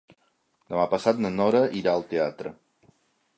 Demà 0.73 0.85
passat 0.93 1.21
na 1.25 1.31
Nora 1.35 1.61
irà 1.83 1.93
al 1.99 2.07
teatre. 2.15 2.55